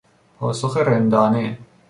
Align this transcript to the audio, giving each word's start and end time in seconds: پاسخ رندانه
پاسخ 0.39 0.77
رندانه 0.77 1.57